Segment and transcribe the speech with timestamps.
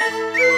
[0.00, 0.44] Música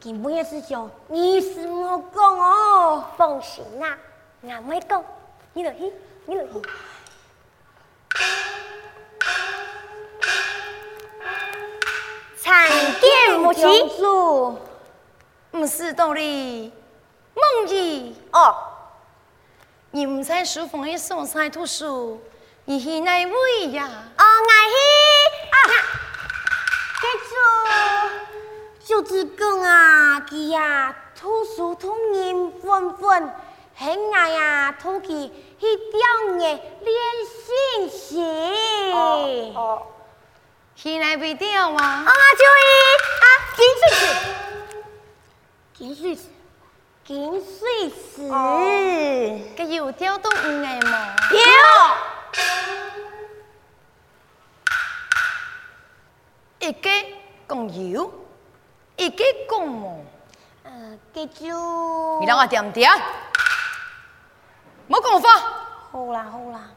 [0.00, 3.96] 根本也是叫你是莫讲哦，放心啊，
[4.42, 5.02] 我没讲，
[5.52, 5.92] 你来去，
[6.24, 6.50] 你来去。
[12.36, 12.68] 参
[13.00, 13.88] 见母亲。
[13.96, 14.58] 主，
[15.52, 16.72] 唔是道理，
[17.34, 18.56] 梦儿哦，
[19.92, 22.20] 你唔在书房里送菜读书，
[22.68, 23.88] 你是哪位呀？
[24.18, 24.76] 哦，我是
[25.54, 25.56] 啊，
[27.00, 27.32] 记住。
[28.84, 33.32] 就是讲啊，佢呀，读书读人分分，
[33.76, 36.00] 很爱呀，读佢去雕
[36.34, 36.90] 嘅练
[37.30, 38.92] 心性。
[38.92, 39.86] 哦，
[40.74, 41.80] 现在会雕吗？
[41.84, 42.68] 啊，就伊
[43.22, 44.16] 啊，金水子，
[45.78, 46.28] 金水子，
[47.06, 48.28] 金水寺，
[49.56, 51.14] 佢有雕到五个吗？
[51.30, 51.38] 有，
[56.66, 56.90] 一个
[57.48, 58.12] 讲油。
[58.96, 60.06] 一个公母，
[60.64, 62.18] 呃，记住。
[62.18, 62.90] 你让我点点，
[64.88, 65.38] 冇讲话。
[65.92, 66.70] 好啦好啦，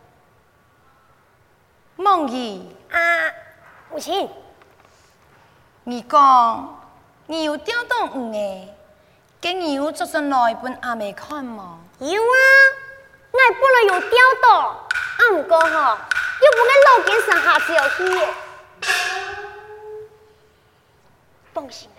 [1.96, 3.00] 梦儿啊，
[3.90, 4.30] 母亲，
[5.86, 6.82] 你讲
[7.28, 8.68] 你有调动五个，
[9.40, 11.80] 给牛做成哪一本阿妹看吗？
[12.00, 12.38] 有啊，
[13.32, 15.98] 我本来有调动，啊唔过吼，
[16.42, 18.04] 又不跟老根生下小气。
[21.60, 21.90] 放心。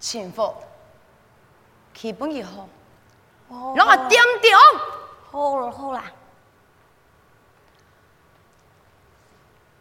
[0.00, 0.52] 幸福，
[1.94, 2.66] 基本也好，
[3.48, 4.56] 哦、让我点点。
[5.30, 6.02] 好了好了，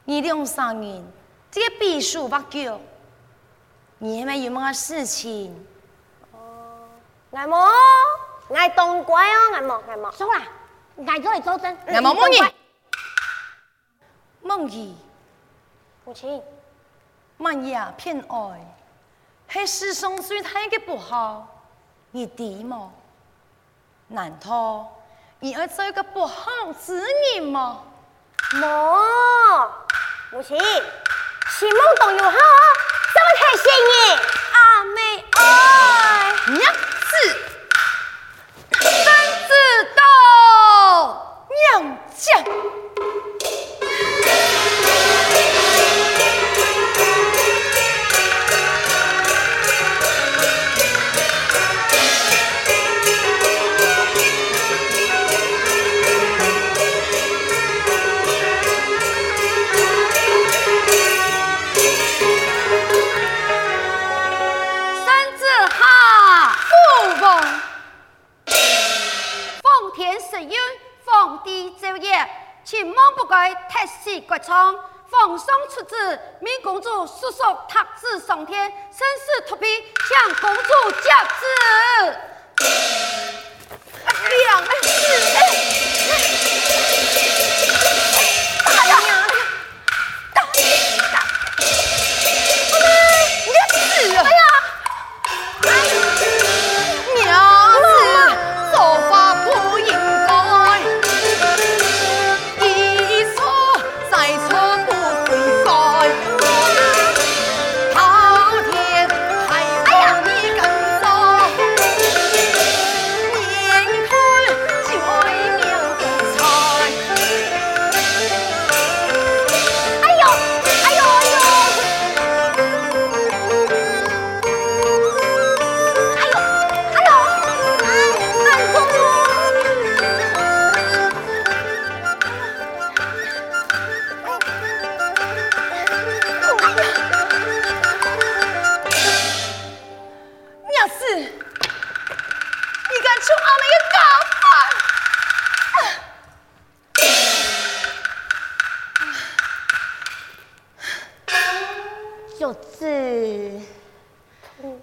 [0.04, 1.04] 你两三年，
[1.50, 2.80] 这个秘书不叫，
[3.98, 5.66] 你系咪有么事情？
[6.34, 6.88] 哦，
[7.32, 7.68] 爱冇，
[8.54, 10.12] 爱当乖哦，爱冇爱冇。
[10.16, 10.44] 收啦，
[11.08, 11.76] 爱做来做真。
[11.88, 12.54] 爱冇梦儿，
[14.42, 14.96] 梦怡，
[16.06, 16.42] 母亲，
[17.38, 18.76] 万呀偏爱。
[19.48, 21.48] 是世上最大的不好，
[22.12, 22.92] 你知吗？
[24.08, 24.90] 难道
[25.40, 27.04] 你要做一个不好子
[27.36, 27.84] 女吗？
[28.52, 29.70] 冇，
[30.32, 32.66] 母亲，心目中有好啊，
[33.14, 34.20] 这么开心耶！
[34.54, 35.40] 阿妹爱，
[36.48, 37.12] 娘子，
[38.80, 39.08] 三
[39.48, 39.52] 字
[39.96, 42.28] 到，娘家。
[74.28, 74.76] 国昌，
[75.10, 79.66] 皇上出旨，命公主速速特旨上天，生死托庇，
[80.08, 82.20] 向公主接旨。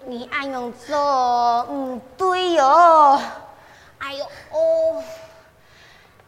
[0.05, 3.21] 你爱用做唔对哦。
[3.99, 5.03] 哎呦哦，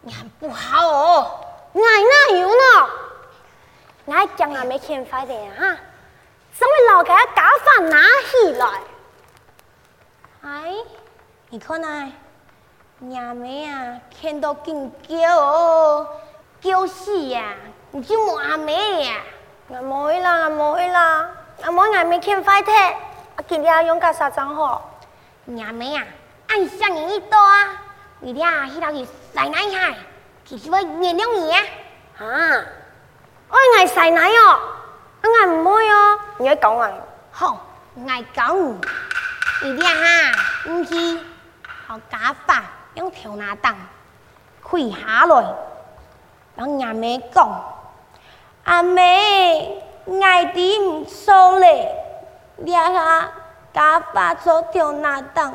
[0.01, 1.39] 你很不好哦。
[1.73, 2.89] 奶哪有呢？
[4.05, 5.77] 奶讲还没欠费的哈，
[6.51, 8.67] 什么老给他搞饭拿起来？
[10.41, 10.73] 哎，
[11.49, 12.11] 你看呐，
[12.99, 16.07] 娘妹啊，看到更叫哦，
[16.59, 17.55] 叫死呀！
[17.91, 19.21] 你就摸阿妹呀？
[19.67, 21.29] 我唔会啦，我唔会啦，
[21.65, 22.71] 我冇阿妹欠费的，
[23.35, 24.89] 我今日用个啥账号？
[25.45, 26.03] 阿妹啊，
[26.47, 27.75] 按上你一刀啊，
[28.19, 29.95] 你俩去到去塞奶海，
[30.45, 31.63] 其实我原谅你啊。
[32.19, 32.25] 啊，
[33.49, 34.59] 我爱塞奶哦，
[35.21, 36.91] 我爱唔会哦，你爱讲啊？
[37.31, 37.65] 好，
[38.07, 38.57] 爱讲。
[39.61, 41.19] 你俩哈，唔去，
[41.85, 42.63] 好假发
[42.93, 43.75] 用条拿当，
[44.63, 45.53] 跪下来，
[46.55, 47.75] 让阿妹讲。
[48.63, 49.83] 阿妹，
[50.21, 51.95] 爱的唔错嘞，
[52.57, 53.31] 俩下
[53.73, 55.53] 假发做条拿当，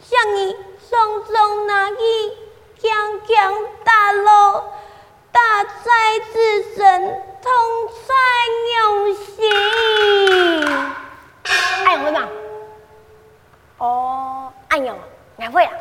[0.00, 0.52] 像你
[0.88, 1.96] 种种那个
[2.78, 3.54] 强强
[3.84, 4.62] 大路，
[5.32, 7.52] 大哉之神，通
[8.06, 8.14] 在
[8.76, 9.34] 用心。
[11.86, 12.28] 哎，会吗？
[13.78, 14.96] 哦，哎呦，
[15.38, 15.72] 爱会啊？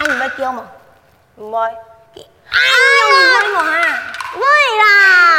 [0.00, 0.66] 哎，你要叫吗？
[1.36, 1.58] 唔会。
[1.60, 2.58] 哎？
[4.34, 4.40] 会
[4.78, 5.33] 啦。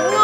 [0.00, 0.23] 娘！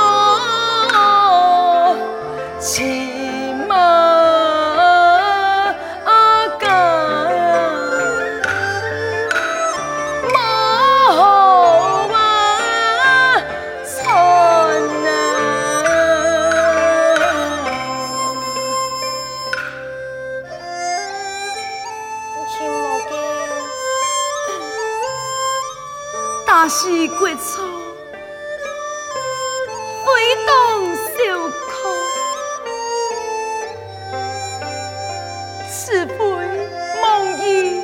[35.73, 37.81] 慈悲梦毅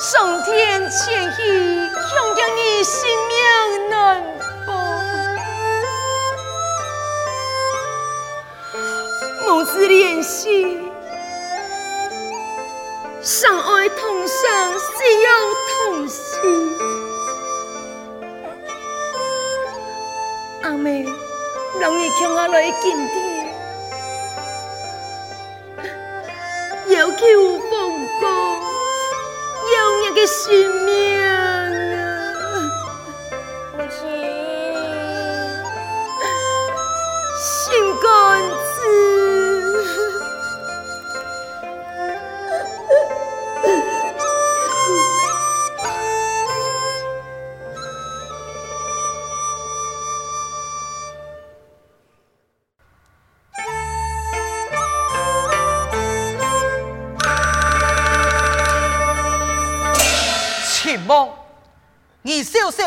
[0.00, 1.38] 上天且喜
[1.92, 4.20] 强将你性命难
[4.66, 4.72] 保
[9.46, 10.90] 母子连心
[13.22, 15.30] 相爱同生死又
[15.70, 16.24] 同心。
[20.62, 21.06] 阿妹
[21.80, 23.33] 让你求我来进天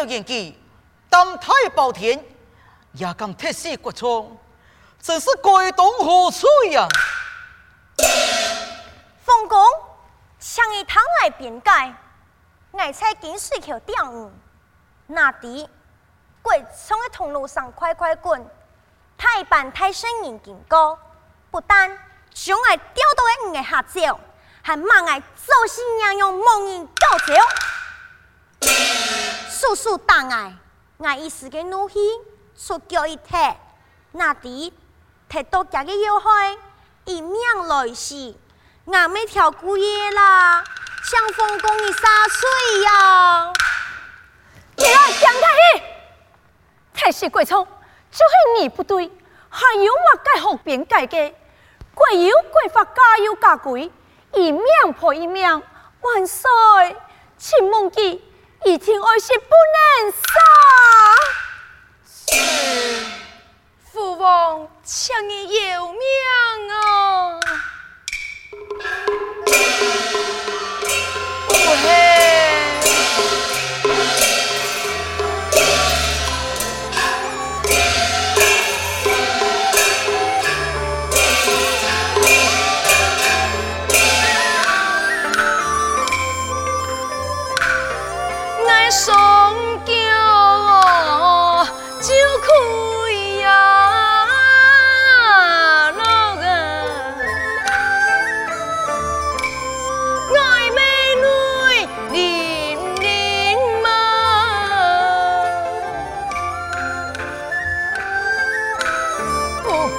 [0.07, 0.57] 小小年纪，
[1.09, 2.23] 胆大包天，
[2.93, 4.37] 也敢铁石骨冲，
[5.01, 6.87] 真是该当何罪呀？
[9.25, 9.61] 凤公，
[10.39, 11.69] 像一趟来边界，
[12.77, 14.31] 爱在金水口钓鱼，
[15.07, 15.69] 那地
[16.41, 18.49] 鬼从的通路上快快滚，
[19.17, 20.97] 太板太声音经过，
[21.51, 21.89] 不但
[22.33, 24.17] 将爱钓到的鱼下酒，
[24.61, 27.33] 还骂爱走心娘用梦影搞酒。
[29.67, 30.53] 叔叔大爱，
[31.03, 31.99] 爱一时的怒气
[32.57, 33.35] 出叫一踢，
[34.13, 34.73] 那地
[35.27, 36.57] 踢到家的要害，
[37.03, 38.33] 一命来时，
[38.85, 40.63] 俺没条姑爷啦，
[41.03, 43.53] 像风公的沙水呀！
[44.77, 45.83] 你来讲他去，
[46.93, 49.11] 太师贵聪，就是你不对，
[49.49, 51.35] 还有我改好边改的，
[51.93, 53.91] 贵有贵法，家有家规，
[54.33, 54.63] 一命
[54.97, 55.61] 破一命，
[55.99, 56.49] 万岁，
[57.37, 58.23] 请忘记。
[58.65, 61.46] 一天二十不能少。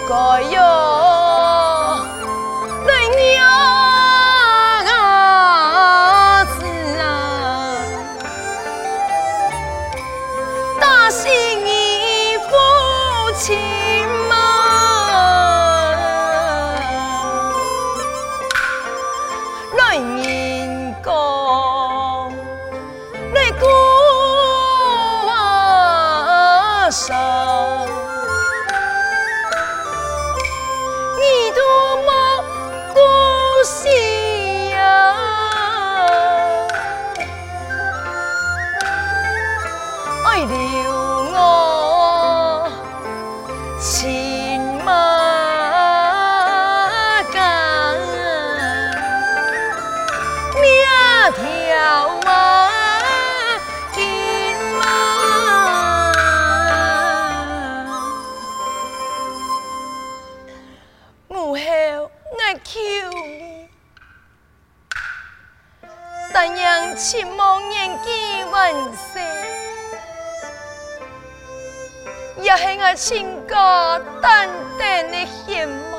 [0.09, 0.98] Go yo
[40.39, 41.08] ideal.
[72.49, 75.99] 也是我亲家淡淡的羡慕。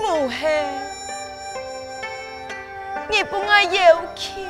[0.00, 0.34] 母后，
[3.10, 4.40] 你不爱要求，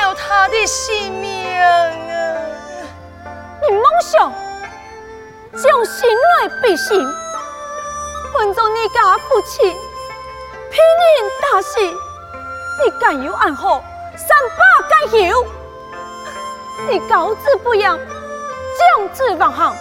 [0.00, 1.92] 要他的性命啊！
[3.60, 4.32] 你妄想
[5.52, 6.08] 将心
[6.40, 7.06] 来比心，
[8.32, 9.70] 换做你家父亲。
[10.70, 13.84] 拼命打死，你敢有暗号？
[14.16, 15.59] 三把敢有？
[16.88, 19.76] 你高志不扬，将子望行，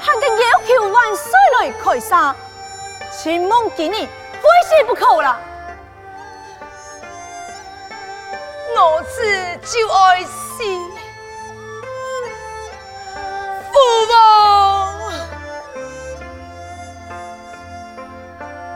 [0.00, 2.34] 还个要求万岁来开杀，
[3.10, 4.08] 秦梦见你非
[4.68, 5.36] 死不可了。
[8.76, 10.62] 我只就爱死，
[13.72, 13.74] 父
[14.10, 14.14] 王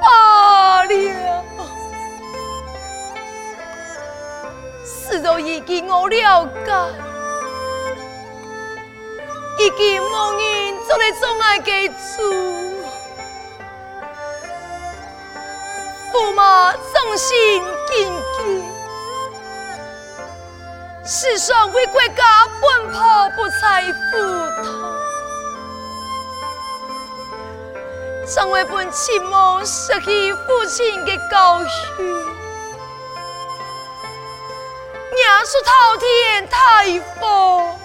[0.01, 0.93] 罢了。
[4.85, 6.73] 事都已经我了解，
[9.59, 10.07] 已经无
[10.39, 11.95] 人做来总爱给主，
[16.13, 18.63] 驸马忠心耿耿，
[21.05, 23.93] 时常为国家奔波不才糊
[24.63, 24.67] 涂，
[28.33, 31.67] 常为本亲母失去父亲的教育。
[35.17, 36.57] 娘是滔天大
[37.21, 37.77] 风，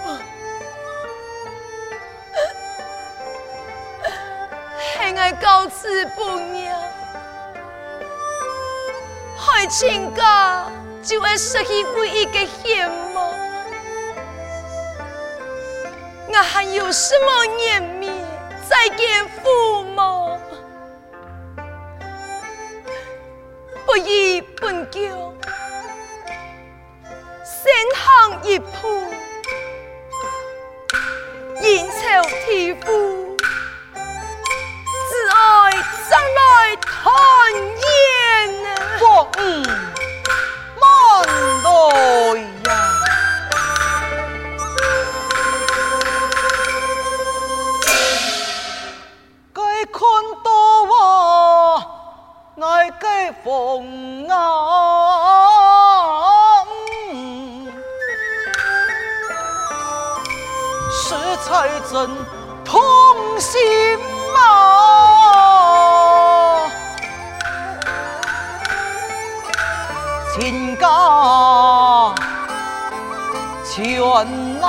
[5.16, 6.78] 爱告辞不娘，
[9.38, 10.66] 害亲家
[11.04, 13.20] 就会失去唯一的羡慕，
[16.28, 18.14] 我还有什么颜面
[18.68, 20.40] 再见父母？
[23.86, 25.00] 不依本教。
[27.46, 28.68] 先行一步，
[31.62, 31.94] 应酬
[32.46, 33.13] 天父，
[37.04, 37.12] 来团
[37.82, 37.86] 圆
[38.66, 38.78] 啊！
[39.00, 39.04] 国
[39.38, 39.42] 五
[40.80, 40.84] 万
[41.64, 41.68] 代
[42.64, 42.72] 呀，
[49.54, 49.60] 该
[49.92, 50.00] 看
[50.44, 50.48] 到
[50.90, 50.92] 我，
[52.62, 53.06] 爱该
[53.44, 53.46] 逢
[54.30, 54.34] 啊！
[61.44, 61.92] 才真
[62.64, 62.72] 痛
[63.38, 63.60] 心
[74.14, 74.60] 全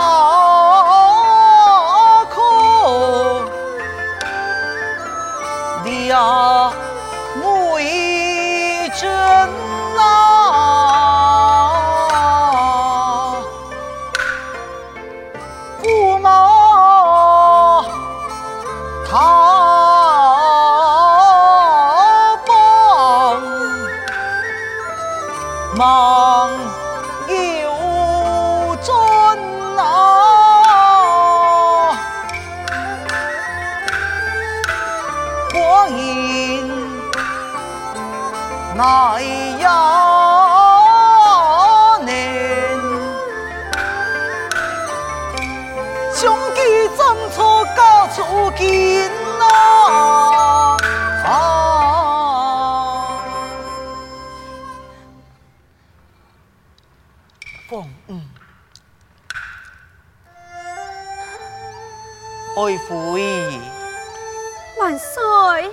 [64.85, 65.73] 万岁！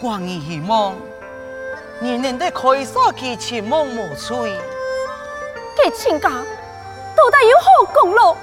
[0.00, 0.94] 光儿希望
[2.00, 4.58] 年年的开杀期前梦无催，
[5.76, 8.34] 给亲家到底有何功劳？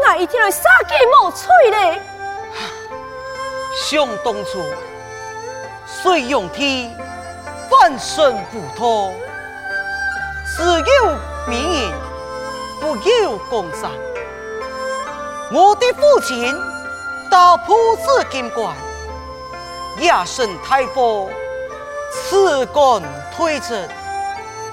[0.00, 2.00] 哪一天来杀鸡无催呢？
[3.82, 4.62] 想当初，
[5.84, 6.92] 隋炀帝
[7.68, 9.12] 翻身不脱，
[10.56, 11.16] 只有
[11.48, 11.92] 名言，
[12.80, 13.90] 不有江山。
[15.50, 16.54] 我的父亲
[17.30, 18.74] 大铺子金冠，
[20.00, 21.30] 亚圣太傅
[22.10, 23.02] 辞官
[23.36, 23.86] 退职，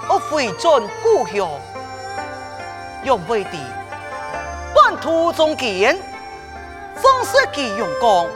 [0.07, 1.49] 而回转故乡，
[3.03, 3.51] 用为的
[4.73, 5.97] 半途中间，
[7.01, 8.29] 正是其用功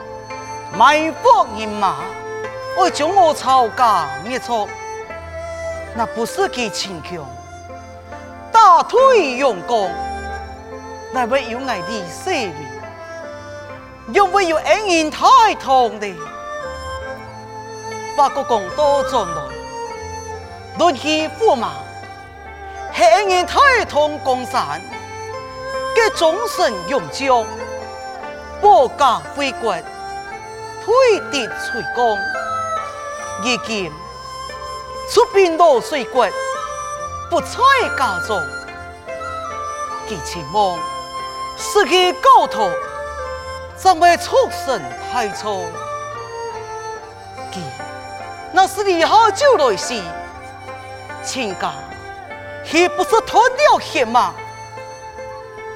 [0.78, 1.96] 埋伏人马，
[2.78, 4.68] 而将我曹家灭族，
[5.96, 7.26] 那不是其逞强，
[8.52, 9.90] 大腿用功。
[11.12, 11.88] 那位有爱的
[12.24, 12.69] 生命，
[14.12, 16.08] 又会有恩人太痛的，
[18.18, 19.44] 把个公道转来，
[20.80, 21.74] 论起驸马，
[22.92, 24.82] 黑人太通江山，
[25.96, 27.46] 给终身永将，
[28.62, 29.76] 保家卫国，
[30.84, 32.18] 推敌垂纲，
[33.44, 33.92] 如今
[35.12, 36.28] 出兵罗水国，
[37.30, 37.48] 不在
[37.96, 38.42] 家中，
[40.08, 40.80] 其情梦
[41.58, 42.72] 失去高头，
[43.82, 45.66] 怎会出身太错？
[48.52, 50.02] 那是你好久来时，
[51.24, 51.72] 亲家
[52.66, 54.34] 岂不是吞了血吗？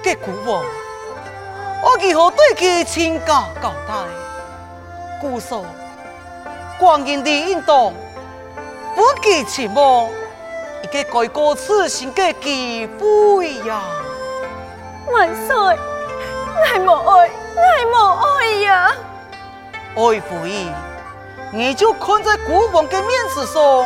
[0.03, 0.65] 给国王，
[1.81, 3.93] 我如何对其亲家交代？
[5.21, 5.63] 姑说，
[6.77, 7.93] 光阴的运动，
[8.95, 10.09] 不计其谋，
[10.81, 13.81] 一个改过自新的机会呀！
[15.09, 15.77] 万岁，
[16.65, 18.91] 爱莫爱，爱莫爱呀！
[19.95, 20.71] 爱父义。
[21.51, 23.85] 你就看在国王的面子上，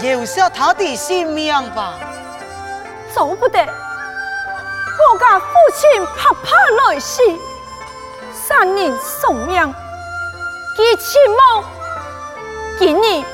[0.00, 1.98] 留下他的性命吧。
[3.14, 7.20] 走不得，我家父亲拍拍来世，
[8.32, 9.74] 三年送命，
[10.76, 11.64] 几千万，
[12.78, 13.24] 今日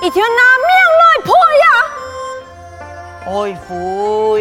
[0.00, 0.68] 一定要拿命
[1.00, 1.30] 来赔
[1.62, 1.66] 呀！
[3.26, 3.32] 爱
[3.68, 4.38] 父，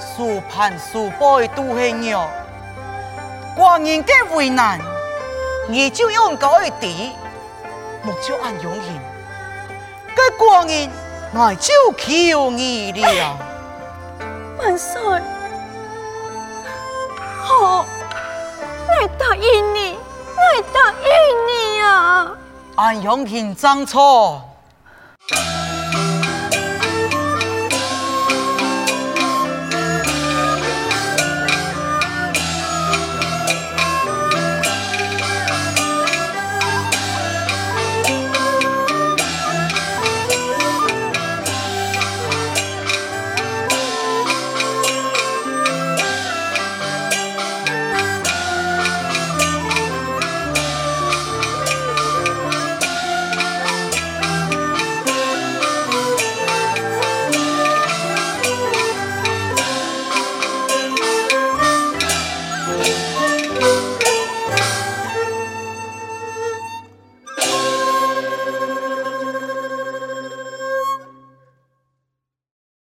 [0.00, 2.28] 数盼数拜都系鸟，
[3.58, 4.80] 寡人嘅为难。
[5.66, 7.12] 你就用高一地，
[8.02, 8.98] 莫就按用心。
[10.16, 10.90] 该光阴，
[11.34, 13.36] 我就求你了。
[14.58, 15.00] 万岁，
[17.42, 19.98] 好，我答应你，
[20.36, 22.30] 我答应你啊。
[22.76, 24.47] 按用心，张错。